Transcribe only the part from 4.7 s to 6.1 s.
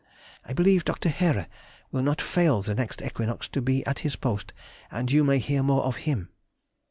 and you may hear more of